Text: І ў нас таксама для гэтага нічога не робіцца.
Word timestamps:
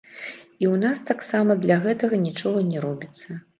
І 0.63 0.65
ў 0.67 0.75
нас 0.83 1.01
таксама 1.09 1.59
для 1.67 1.79
гэтага 1.85 2.21
нічога 2.27 2.67
не 2.73 2.85
робіцца. 2.89 3.41